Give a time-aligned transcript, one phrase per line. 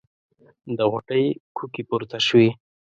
[0.77, 1.25] د غوټۍ
[1.55, 2.49] کوکې پورته شوې.